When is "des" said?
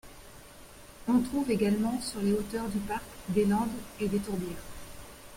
3.29-3.45, 4.07-4.17